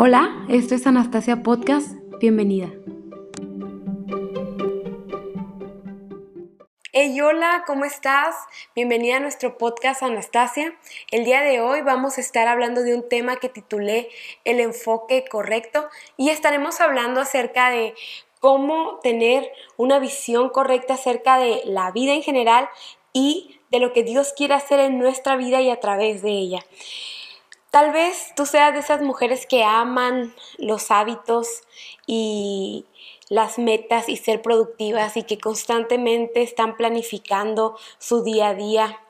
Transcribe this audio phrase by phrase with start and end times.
[0.00, 1.88] Hola, esto es Anastasia Podcast,
[2.20, 2.70] bienvenida.
[6.92, 8.36] Hey, hola, ¿cómo estás?
[8.76, 10.72] Bienvenida a nuestro podcast Anastasia.
[11.10, 14.08] El día de hoy vamos a estar hablando de un tema que titulé
[14.44, 17.94] El enfoque correcto y estaremos hablando acerca de
[18.38, 22.68] cómo tener una visión correcta acerca de la vida en general
[23.12, 26.64] y de lo que Dios quiere hacer en nuestra vida y a través de ella.
[27.70, 31.62] Tal vez tú seas de esas mujeres que aman los hábitos
[32.06, 32.86] y
[33.28, 39.00] las metas y ser productivas y que constantemente están planificando su día a día.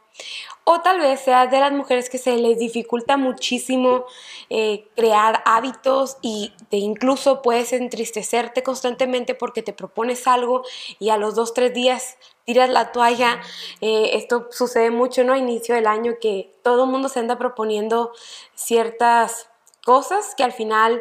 [0.65, 4.05] O tal vez seas de las mujeres que se les dificulta muchísimo
[4.51, 10.65] eh, crear hábitos y te incluso puedes entristecerte constantemente porque te propones algo
[10.99, 13.43] y a los dos, tres días tiras la toalla.
[13.83, 15.35] Eh, esto sucede mucho, ¿no?
[15.35, 18.13] A inicio del año que todo el mundo se anda proponiendo
[18.55, 19.51] ciertas
[19.85, 20.99] cosas que al final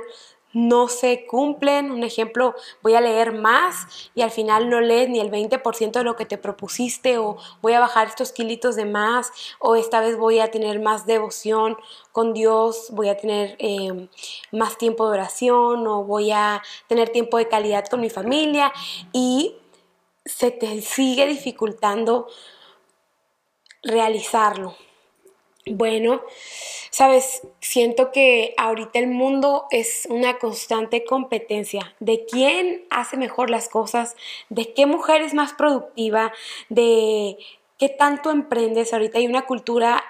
[0.51, 1.89] no se cumplen.
[1.89, 6.03] Un ejemplo, voy a leer más y al final no lees ni el 20% de
[6.03, 10.17] lo que te propusiste o voy a bajar estos kilitos de más o esta vez
[10.17, 11.77] voy a tener más devoción
[12.11, 14.09] con Dios, voy a tener eh,
[14.51, 18.73] más tiempo de oración o voy a tener tiempo de calidad con mi familia
[19.13, 19.55] y
[20.27, 22.27] se te sigue dificultando
[23.83, 24.75] realizarlo.
[25.65, 26.21] Bueno,
[26.91, 33.67] sabes, siento que ahorita el mundo es una constante competencia de quién hace mejor las
[33.67, 34.15] cosas,
[34.49, 36.31] de qué mujer es más productiva,
[36.69, 37.37] de
[37.77, 38.93] qué tanto emprendes.
[38.93, 40.03] Ahorita hay una cultura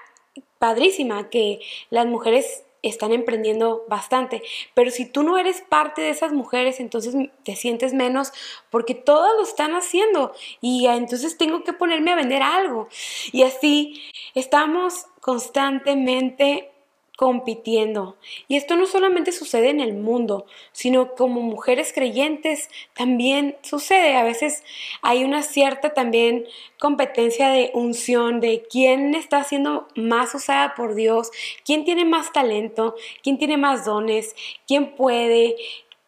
[0.60, 4.42] padrísima que las mujeres están emprendiendo bastante.
[4.74, 8.32] Pero si tú no eres parte de esas mujeres, entonces te sientes menos
[8.70, 12.88] porque todas lo están haciendo y entonces tengo que ponerme a vender algo.
[13.32, 14.02] Y así
[14.34, 16.72] estamos constantemente
[17.18, 18.16] compitiendo.
[18.48, 24.16] Y esto no solamente sucede en el mundo, sino como mujeres creyentes también sucede.
[24.16, 24.64] A veces
[25.02, 26.46] hay una cierta también
[26.80, 31.32] competencia de unción, de quién está siendo más usada por Dios,
[31.66, 34.36] quién tiene más talento, quién tiene más dones,
[34.68, 35.56] quién puede,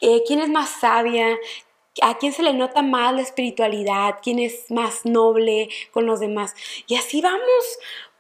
[0.02, 1.40] eh, quién es más sabia,
[2.04, 6.54] a quién se le nota más la espiritualidad, quién es más noble con los demás.
[6.86, 7.80] Y así vamos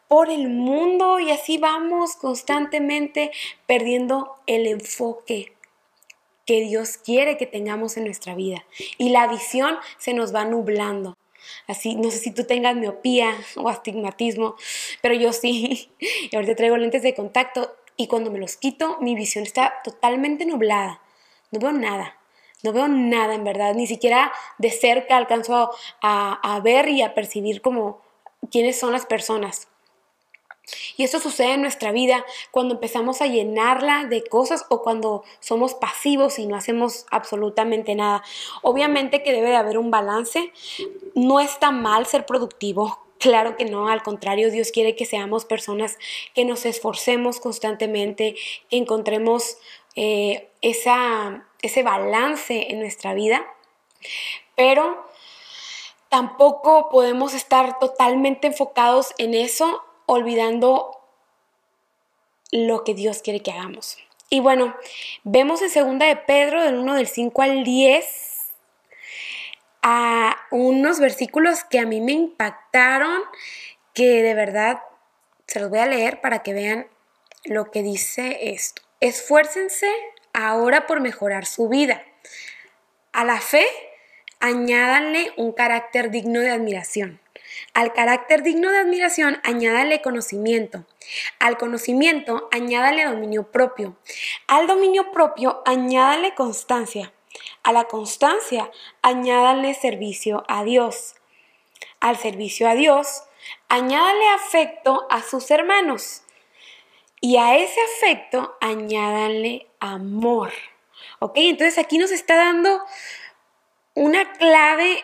[0.09, 3.31] por el mundo y así vamos constantemente
[3.67, 5.53] perdiendo el enfoque
[6.45, 8.65] que Dios quiere que tengamos en nuestra vida.
[8.97, 11.15] Y la visión se nos va nublando.
[11.67, 14.55] Así, no sé si tú tengas miopía o astigmatismo,
[15.01, 15.91] pero yo sí.
[16.31, 20.47] Y ahorita traigo lentes de contacto y cuando me los quito, mi visión está totalmente
[20.47, 21.01] nublada.
[21.51, 22.17] No veo nada.
[22.63, 23.75] No veo nada en verdad.
[23.75, 25.69] Ni siquiera de cerca alcanzo
[26.01, 28.01] a, a ver y a percibir como
[28.49, 29.67] quiénes son las personas.
[30.97, 35.73] Y esto sucede en nuestra vida cuando empezamos a llenarla de cosas o cuando somos
[35.73, 38.23] pasivos y no hacemos absolutamente nada.
[38.61, 40.51] Obviamente que debe de haber un balance.
[41.15, 42.99] No está mal ser productivo.
[43.19, 45.97] Claro que no, al contrario, Dios quiere que seamos personas
[46.33, 48.35] que nos esforcemos constantemente,
[48.69, 49.57] que encontremos
[49.95, 53.45] eh, esa, ese balance en nuestra vida.
[54.55, 55.05] Pero
[56.07, 60.99] tampoco podemos estar totalmente enfocados en eso olvidando
[62.51, 63.97] lo que Dios quiere que hagamos.
[64.31, 64.75] Y bueno,
[65.23, 68.05] vemos en segunda de Pedro, del 1 del 5 al 10,
[69.83, 73.21] a unos versículos que a mí me impactaron,
[73.93, 74.81] que de verdad
[75.45, 76.87] se los voy a leer para que vean
[77.45, 78.81] lo que dice esto.
[79.01, 79.91] Esfuércense
[80.33, 82.03] ahora por mejorar su vida.
[83.13, 83.65] A la fe,
[84.39, 87.19] añádanle un carácter digno de admiración
[87.73, 90.85] al carácter digno de admiración, añádale conocimiento.
[91.39, 93.97] Al conocimiento, añádale dominio propio.
[94.47, 97.13] Al dominio propio, añádale constancia.
[97.63, 98.71] A la constancia,
[99.01, 101.15] añádale servicio a Dios.
[101.99, 103.23] Al servicio a Dios,
[103.67, 106.23] añádale afecto a sus hermanos.
[107.21, 110.51] Y a ese afecto, añádale amor.
[111.19, 111.33] ¿Ok?
[111.35, 112.81] Entonces aquí nos está dando
[113.93, 115.03] una clave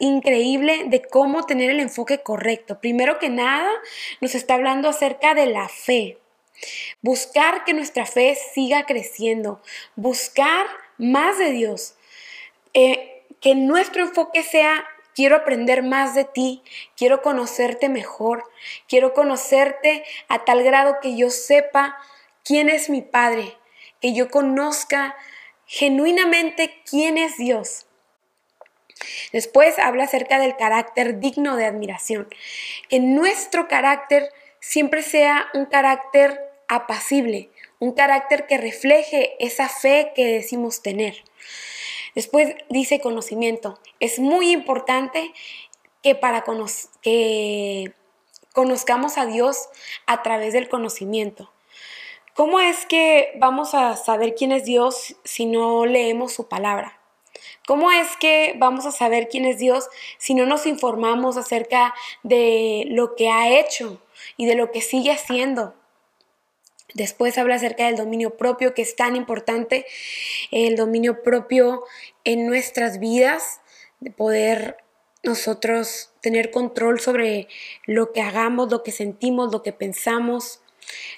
[0.00, 2.80] increíble de cómo tener el enfoque correcto.
[2.80, 3.70] Primero que nada,
[4.20, 6.18] nos está hablando acerca de la fe.
[7.02, 9.62] Buscar que nuestra fe siga creciendo.
[9.96, 11.94] Buscar más de Dios.
[12.74, 16.62] Eh, que nuestro enfoque sea, quiero aprender más de ti,
[16.96, 18.44] quiero conocerte mejor,
[18.88, 21.96] quiero conocerte a tal grado que yo sepa
[22.44, 23.56] quién es mi Padre,
[24.00, 25.16] que yo conozca
[25.66, 27.87] genuinamente quién es Dios.
[29.32, 32.28] Después habla acerca del carácter digno de admiración.
[32.88, 34.30] Que nuestro carácter
[34.60, 41.22] siempre sea un carácter apacible, un carácter que refleje esa fe que decimos tener.
[42.14, 43.78] Después dice conocimiento.
[44.00, 45.32] Es muy importante
[46.02, 46.44] que para
[47.02, 47.92] que
[48.52, 49.68] conozcamos a Dios
[50.06, 51.52] a través del conocimiento.
[52.34, 56.97] ¿Cómo es que vamos a saber quién es Dios si no leemos su palabra?
[57.66, 59.88] ¿Cómo es que vamos a saber quién es Dios
[60.18, 64.02] si no nos informamos acerca de lo que ha hecho
[64.36, 65.74] y de lo que sigue haciendo?
[66.94, 69.84] Después habla acerca del dominio propio, que es tan importante,
[70.50, 71.84] el dominio propio
[72.24, 73.60] en nuestras vidas,
[74.00, 74.78] de poder
[75.22, 77.48] nosotros tener control sobre
[77.84, 80.60] lo que hagamos, lo que sentimos, lo que pensamos.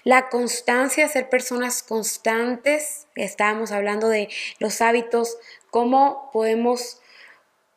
[0.02, 3.06] La constancia, ser personas constantes.
[3.14, 4.28] Estábamos hablando de
[4.58, 5.36] los hábitos,
[5.70, 7.00] cómo podemos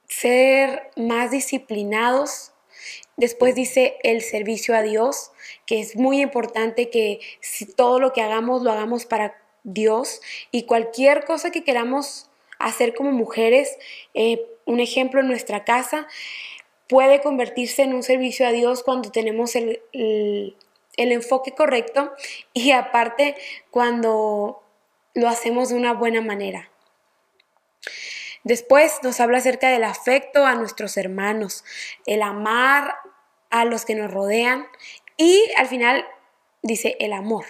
[0.08, 2.52] ser más disciplinados.
[3.18, 5.32] Después dice el servicio a Dios,
[5.66, 10.64] que es muy importante que si todo lo que hagamos lo hagamos para Dios y
[10.64, 12.30] cualquier cosa que queramos
[12.60, 13.78] hacer como mujeres,
[14.14, 16.08] eh, un ejemplo en nuestra casa,
[16.88, 22.12] puede convertirse en un servicio a Dios cuando tenemos el, el enfoque correcto
[22.54, 23.36] y aparte
[23.72, 24.62] cuando
[25.14, 26.73] lo hacemos de una buena manera.
[28.44, 31.64] Después nos habla acerca del afecto a nuestros hermanos,
[32.06, 32.96] el amar
[33.50, 34.68] a los que nos rodean
[35.18, 36.06] y al final
[36.62, 37.46] dice el amor.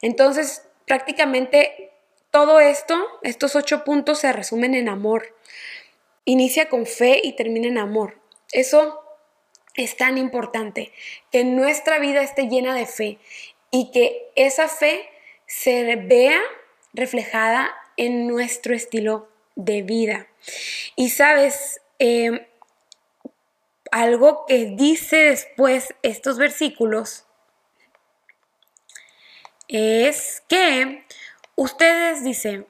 [0.00, 1.90] Entonces, prácticamente
[2.30, 5.34] todo esto, estos ocho puntos se resumen en amor.
[6.24, 8.20] Inicia con fe y termina en amor.
[8.52, 9.02] Eso
[9.74, 10.92] es tan importante,
[11.30, 13.18] que nuestra vida esté llena de fe
[13.70, 15.08] y que esa fe
[15.46, 16.40] se vea
[16.92, 19.29] reflejada en nuestro estilo
[19.64, 20.26] de vida.
[20.96, 22.40] Y sabes, em,
[23.90, 27.24] algo que dice después estos versículos
[29.68, 31.04] es que
[31.54, 32.66] ustedes dicen,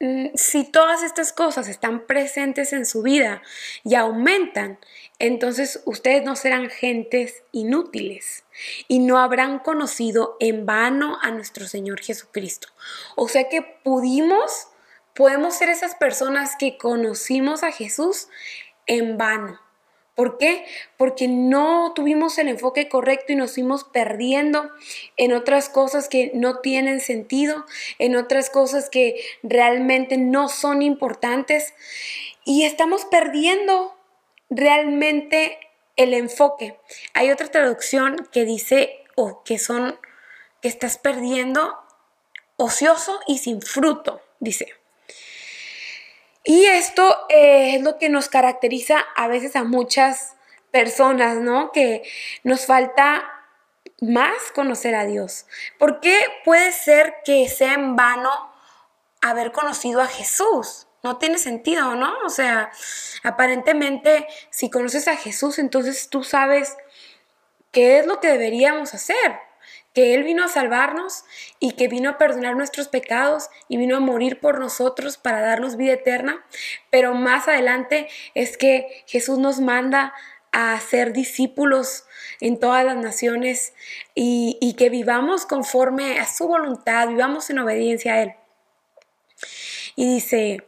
[0.00, 3.42] mm, si todas estas cosas están presentes en su vida
[3.84, 4.78] y aumentan,
[5.18, 8.44] entonces ustedes no serán gentes inútiles
[8.88, 12.68] y no habrán conocido en vano a nuestro Señor Jesucristo.
[13.16, 14.68] O sea que pudimos,
[15.18, 18.28] podemos ser esas personas que conocimos a Jesús
[18.86, 19.60] en vano.
[20.14, 20.64] ¿Por qué?
[20.96, 24.70] Porque no tuvimos el enfoque correcto y nos fuimos perdiendo
[25.16, 27.66] en otras cosas que no tienen sentido,
[27.98, 31.74] en otras cosas que realmente no son importantes
[32.44, 33.96] y estamos perdiendo
[34.50, 35.58] realmente
[35.96, 36.76] el enfoque.
[37.14, 39.98] Hay otra traducción que dice o que son
[40.62, 41.76] que estás perdiendo
[42.56, 44.77] ocioso y sin fruto, dice.
[46.44, 50.36] Y esto eh, es lo que nos caracteriza a veces a muchas
[50.70, 51.72] personas, ¿no?
[51.72, 52.02] Que
[52.44, 53.24] nos falta
[54.00, 55.46] más conocer a Dios.
[55.78, 58.30] ¿Por qué puede ser que sea en vano
[59.20, 60.86] haber conocido a Jesús?
[61.02, 62.14] No tiene sentido, ¿no?
[62.24, 62.70] O sea,
[63.22, 66.76] aparentemente si conoces a Jesús, entonces tú sabes
[67.72, 69.47] qué es lo que deberíamos hacer
[69.94, 71.24] que Él vino a salvarnos
[71.58, 75.76] y que vino a perdonar nuestros pecados y vino a morir por nosotros para darnos
[75.76, 76.44] vida eterna.
[76.90, 80.14] Pero más adelante es que Jesús nos manda
[80.52, 82.04] a ser discípulos
[82.40, 83.74] en todas las naciones
[84.14, 88.34] y, que vivamos conforme a su voluntad, vivamos en obediencia a Él.
[89.96, 90.64] Y dice,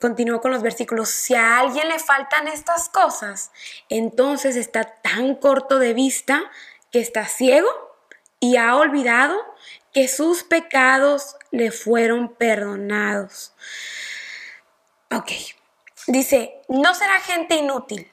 [0.00, 3.50] continuó con los versículos, si a alguien le faltan estas cosas,
[3.88, 6.42] entonces está tan corto de vista
[6.90, 7.68] que está ciego
[8.44, 9.34] y ha olvidado
[9.94, 13.54] que sus pecados le fueron perdonados.
[15.10, 15.30] Ok,
[16.08, 18.12] dice, no será gente inútil.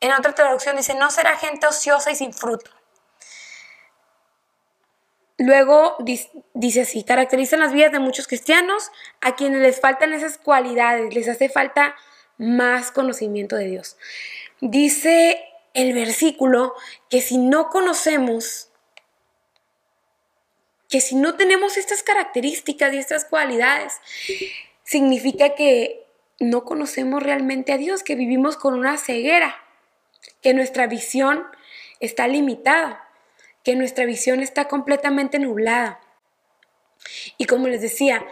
[0.00, 2.70] En otra traducción dice, no será gente ociosa y sin fruto.
[5.36, 5.98] Luego
[6.54, 8.90] dice así, caracterizan las vidas de muchos cristianos
[9.20, 11.94] a quienes les faltan esas cualidades, les hace falta
[12.38, 13.98] más conocimiento de Dios.
[14.62, 15.38] Dice
[15.74, 16.74] el versículo
[17.10, 18.65] que si no conocemos
[20.88, 23.94] que si no tenemos estas características y estas cualidades,
[24.84, 26.06] significa que
[26.38, 29.56] no conocemos realmente a Dios, que vivimos con una ceguera,
[30.42, 31.44] que nuestra visión
[32.00, 33.08] está limitada,
[33.64, 36.00] que nuestra visión está completamente nublada.
[37.36, 38.26] Y como les decía,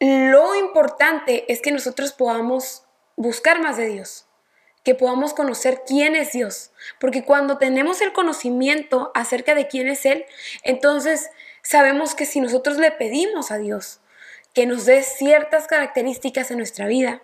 [0.00, 2.84] lo importante es que nosotros podamos
[3.16, 4.26] buscar más de Dios,
[4.84, 6.72] que podamos conocer quién es Dios.
[6.98, 10.24] Porque cuando tenemos el conocimiento acerca de quién es Él,
[10.62, 11.30] entonces
[11.62, 14.00] sabemos que si nosotros le pedimos a Dios
[14.54, 17.22] que nos dé ciertas características en nuestra vida,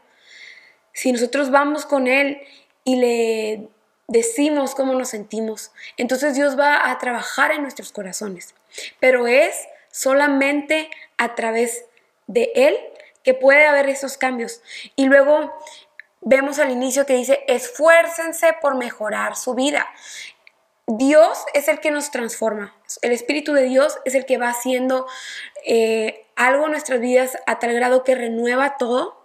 [0.92, 2.40] si nosotros vamos con Él
[2.84, 3.68] y le
[4.06, 8.54] decimos cómo nos sentimos, entonces Dios va a trabajar en nuestros corazones.
[8.98, 10.88] Pero es solamente
[11.18, 11.84] a través
[12.26, 12.76] de Él
[13.22, 14.62] que puede haber esos cambios.
[14.96, 15.52] Y luego
[16.20, 19.86] vemos al inicio que dice, esfuércense por mejorar su vida.
[20.86, 22.74] Dios es el que nos transforma.
[23.02, 25.06] El Espíritu de Dios es el que va haciendo
[25.66, 29.18] eh, algo en nuestras vidas a tal grado que renueva todo.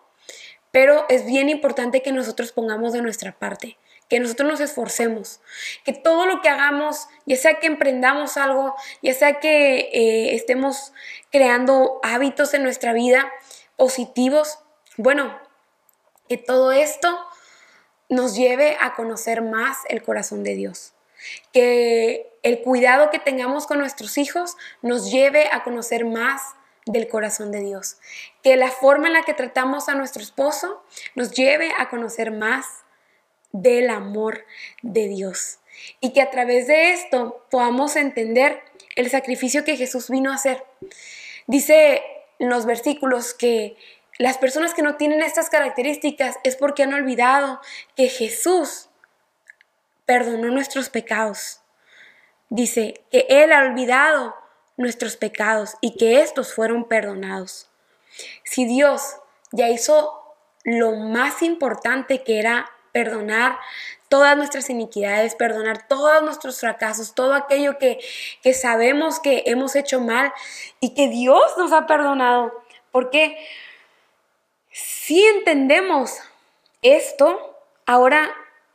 [0.72, 3.78] Pero es bien importante que nosotros pongamos de nuestra parte,
[4.10, 5.40] que nosotros nos esforcemos,
[5.86, 10.92] que todo lo que hagamos, ya sea que emprendamos algo, ya sea que eh, estemos
[11.32, 13.32] creando hábitos en nuestra vida
[13.78, 14.60] positivos,
[14.98, 15.40] bueno,
[16.28, 17.20] que todo esto
[18.10, 20.94] nos lleve a conocer más el corazón de Dios.
[21.52, 26.42] Que el cuidado que tengamos con nuestros hijos nos lleve a conocer más
[26.86, 27.98] del corazón de Dios,
[28.42, 30.84] que la forma en la que tratamos a nuestro esposo
[31.16, 32.66] nos lleve a conocer más
[33.52, 34.46] del amor
[34.82, 35.60] de Dios.
[36.02, 38.62] Y que a través de esto podamos entender
[38.96, 40.64] el sacrificio que Jesús vino a hacer.
[41.48, 42.04] Dice
[42.40, 43.78] en los versículos que
[44.20, 47.60] las personas que no tienen estas características es porque han olvidado
[47.96, 48.90] que Jesús
[50.06, 51.62] perdonó nuestros pecados.
[52.50, 54.36] Dice que Él ha olvidado
[54.78, 57.70] nuestros pecados y que estos fueron perdonados.
[58.44, 59.18] Si Dios
[59.52, 63.58] ya hizo lo más importante que era perdonar
[64.08, 68.00] todas nuestras iniquidades, perdonar todos nuestros fracasos, todo aquello que,
[68.44, 70.32] que sabemos que hemos hecho mal
[70.80, 72.54] y que Dios nos ha perdonado.
[72.92, 73.36] Porque
[75.06, 76.18] si entendemos
[76.82, 78.34] esto, ahora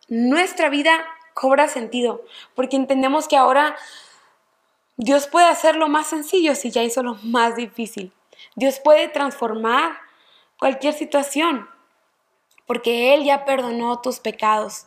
[0.09, 2.23] nuestra vida cobra sentido,
[2.55, 3.79] porque entendemos que ahora
[4.99, 8.13] Dios puede hacer lo más sencillo si ya hizo lo más difícil.
[8.57, 9.99] Dios puede transformar
[10.59, 11.67] cualquier situación,
[12.67, 14.85] porque Él ya perdonó tus pecados.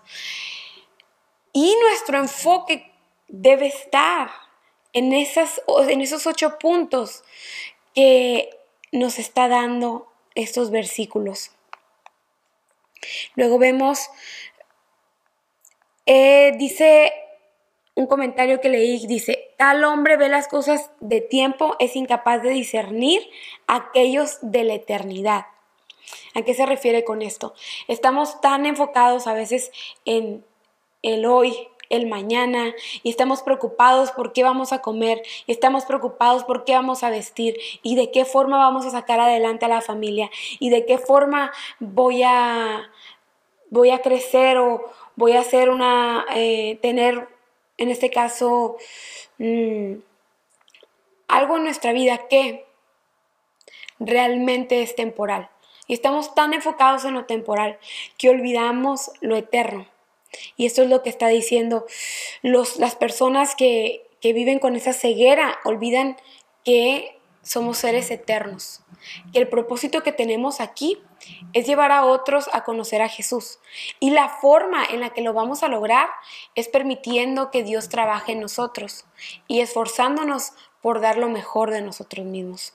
[1.53, 2.93] Y nuestro enfoque
[3.27, 4.29] debe estar
[4.93, 7.24] en, esas, en esos ocho puntos
[7.95, 8.60] que
[8.91, 11.52] nos está dando estos versículos.
[13.36, 14.10] Luego vemos
[16.06, 17.14] eh, dice
[17.96, 22.50] un comentario que leí, dice, tal hombre ve las cosas de tiempo, es incapaz de
[22.50, 23.22] discernir
[23.68, 25.46] aquellos de la eternidad.
[26.34, 27.54] ¿A qué se refiere con esto?
[27.88, 29.72] Estamos tan enfocados a veces
[30.06, 30.44] en
[31.02, 31.56] el hoy,
[31.91, 36.74] el mañana, y estamos preocupados por qué vamos a comer, y estamos preocupados por qué
[36.74, 40.69] vamos a vestir, y de qué forma vamos a sacar adelante a la familia, y
[40.69, 42.89] de qué forma voy a,
[43.69, 47.27] voy a crecer o, voy a hacer una, eh, tener,
[47.77, 48.77] en este caso,
[49.38, 49.93] mm,
[51.27, 52.65] algo en nuestra vida que
[54.00, 55.50] realmente es temporal.
[55.88, 57.77] Y estamos tan enfocados en lo temporal
[58.17, 59.86] que olvidamos lo eterno.
[60.56, 61.86] Y esto es lo que está diciendo
[62.42, 66.18] los, las personas que, que viven con esa ceguera, olvidan
[66.64, 68.82] que somos seres eternos,
[69.34, 71.02] que el propósito que tenemos aquí
[71.54, 73.60] es llevar a otros a conocer a Jesús.
[74.00, 76.10] Y la forma en la que lo vamos a lograr
[76.56, 79.06] es permitiendo que Dios trabaje en nosotros
[79.48, 82.74] y esforzándonos por dar lo mejor de nosotros mismos.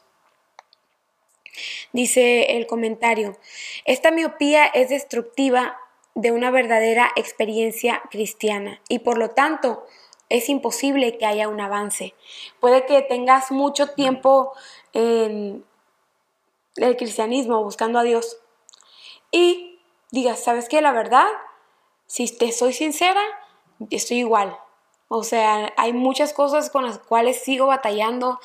[1.93, 3.39] Dice el comentario,
[3.85, 5.79] esta miopía es destructiva
[6.17, 9.85] de una verdadera experiencia cristiana y por lo tanto
[10.29, 12.15] es imposible que haya un avance.
[12.59, 14.53] Puede que tengas mucho tiempo
[14.93, 15.65] en
[16.77, 18.39] el cristianismo buscando a Dios
[19.31, 19.79] y
[20.11, 20.81] digas, ¿sabes qué?
[20.81, 21.27] La verdad,
[22.07, 23.23] si te soy sincera,
[23.91, 24.59] estoy igual.
[25.09, 28.41] O sea, hay muchas cosas con las cuales sigo batallando.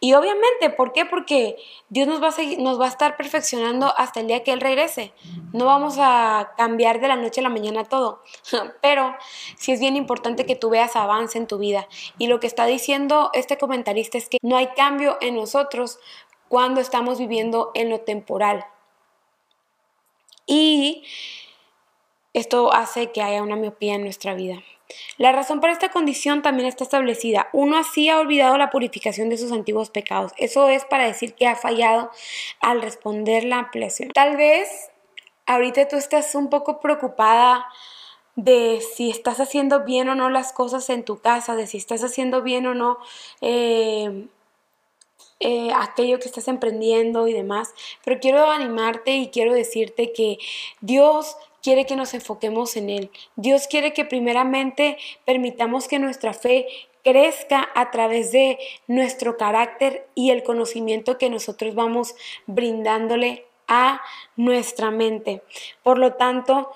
[0.00, 1.06] Y obviamente, ¿por qué?
[1.06, 1.56] Porque
[1.88, 5.12] Dios nos va, a nos va a estar perfeccionando hasta el día que Él regrese.
[5.52, 8.22] No vamos a cambiar de la noche a la mañana todo.
[8.82, 9.14] Pero
[9.56, 11.86] sí es bien importante que tú veas avance en tu vida.
[12.18, 16.00] Y lo que está diciendo este comentarista es que no hay cambio en nosotros
[16.48, 18.66] cuando estamos viviendo en lo temporal.
[20.44, 21.04] Y
[22.32, 24.60] esto hace que haya una miopía en nuestra vida.
[25.18, 27.48] La razón para esta condición también está establecida.
[27.52, 30.32] Uno así ha olvidado la purificación de sus antiguos pecados.
[30.36, 32.10] Eso es para decir que ha fallado
[32.60, 34.10] al responder la ampliación.
[34.10, 34.90] Tal vez
[35.46, 37.66] ahorita tú estás un poco preocupada
[38.36, 42.02] de si estás haciendo bien o no las cosas en tu casa, de si estás
[42.04, 42.98] haciendo bien o no
[43.40, 44.28] eh,
[45.40, 47.74] eh, aquello que estás emprendiendo y demás.
[48.04, 50.38] Pero quiero animarte y quiero decirte que
[50.80, 53.10] Dios quiere que nos enfoquemos en Él.
[53.36, 56.66] Dios quiere que primeramente permitamos que nuestra fe
[57.02, 62.14] crezca a través de nuestro carácter y el conocimiento que nosotros vamos
[62.46, 64.02] brindándole a
[64.36, 65.42] nuestra mente.
[65.82, 66.70] Por lo tanto,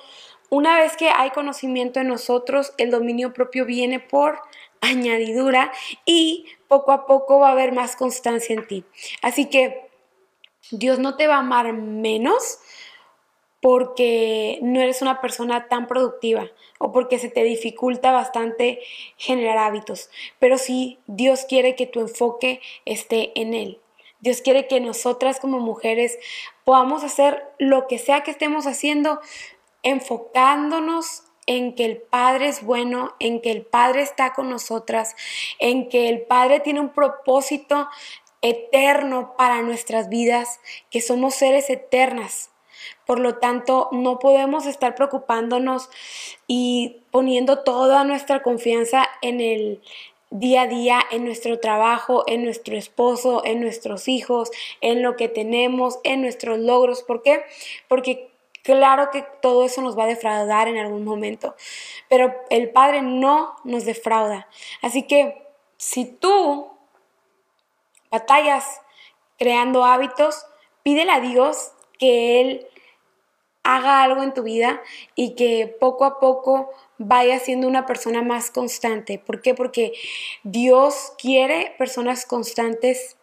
[0.49, 4.39] una vez que hay conocimiento en nosotros, el dominio propio viene por
[4.89, 5.73] añadidura
[6.05, 8.85] y poco a poco va a haber más constancia en ti.
[9.23, 9.89] Así que
[10.71, 12.59] Dios no te va a amar menos
[13.61, 18.81] porque no eres una persona tan productiva o porque se te dificulta bastante
[19.17, 20.11] generar hábitos.
[20.39, 23.81] Pero sí, Dios quiere que tu enfoque esté en Él.
[24.21, 26.19] Dios quiere que nosotras como mujeres
[26.65, 29.21] podamos hacer lo que sea que estemos haciendo,
[29.83, 35.15] enfocándonos en que el Padre es bueno, en que el Padre está con nosotras,
[35.59, 37.89] en que el Padre tiene un propósito
[38.43, 40.61] eterno para nuestras vidas,
[40.91, 42.51] que somos seres eternas
[43.07, 45.91] por lo tanto, no podemos estar preocupándonos
[46.47, 49.83] y poniendo toda nuestra confianza en el
[50.31, 55.29] día a día, en nuestro trabajo, en nuestro esposo, en nuestros hijos, en lo que
[55.29, 57.03] tenemos, en nuestros logros.
[57.03, 57.43] ¿Por qué?
[57.89, 58.34] Porque
[58.65, 61.55] claro que todo eso nos va a defraudar en algún momento,
[62.09, 64.49] pero el Padre no nos defrauda.
[64.83, 66.71] Así que si tú
[68.11, 68.81] batallas
[69.39, 70.47] creando hábitos,
[70.83, 72.67] pídele a Dios que Él
[73.63, 74.83] haga algo en tu vida
[75.15, 79.19] y que poco a poco vaya siendo una persona más constante.
[79.19, 79.55] ¿Por qué?
[79.55, 79.93] Porque
[80.43, 83.17] Dios quiere personas constantes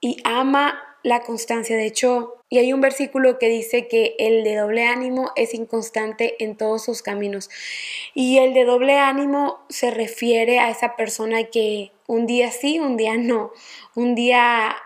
[0.00, 1.76] y ama la constancia.
[1.76, 6.42] De hecho, y hay un versículo que dice que el de doble ánimo es inconstante
[6.42, 7.50] en todos sus caminos.
[8.14, 12.96] Y el de doble ánimo se refiere a esa persona que un día sí, un
[12.96, 13.52] día no.
[13.94, 14.76] Un día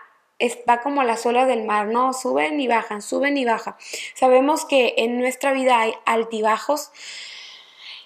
[0.69, 2.13] va como las olas del mar, ¿no?
[2.13, 3.75] Suben y bajan, suben y bajan.
[4.13, 6.91] Sabemos que en nuestra vida hay altibajos,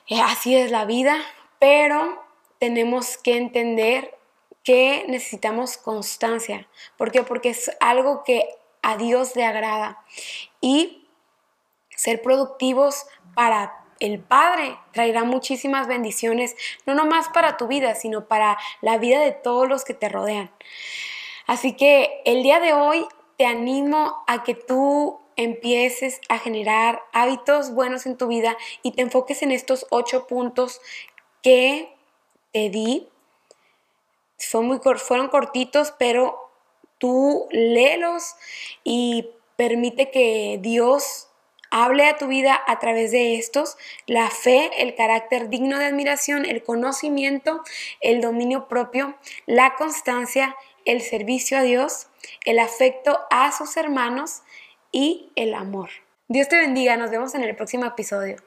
[0.08, 1.17] eh, así es la vida,
[1.60, 2.24] pero
[2.60, 4.15] tenemos que entender
[4.63, 6.67] que necesitamos constancia.
[6.98, 7.24] ¿Por qué?
[7.24, 8.48] Porque es algo que
[8.82, 10.03] a Dios le agrada.
[10.62, 11.08] Y
[11.89, 13.05] ser productivos
[13.36, 16.55] para el Padre traerá muchísimas bendiciones,
[16.86, 20.51] no nomás para tu vida, sino para la vida de todos los que te rodean.
[21.48, 23.05] Así que el día de hoy
[23.38, 29.02] te animo a que tú empieces a generar hábitos buenos en tu vida y te
[29.02, 30.82] enfoques en estos ocho puntos
[31.41, 31.95] que
[32.52, 33.10] te di.
[34.47, 36.51] Fueron cortitos, pero
[36.97, 38.36] tú léelos
[38.84, 41.27] y permite que Dios
[41.69, 46.45] hable a tu vida a través de estos, la fe, el carácter digno de admiración,
[46.45, 47.63] el conocimiento,
[47.99, 52.08] el dominio propio, la constancia, el servicio a Dios,
[52.45, 54.43] el afecto a sus hermanos
[54.91, 55.89] y el amor.
[56.27, 58.38] Dios te bendiga, nos vemos en el próximo episodio.